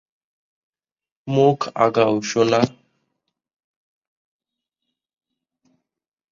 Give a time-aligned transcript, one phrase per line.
[1.27, 2.61] মুখ আগাও, সোনা।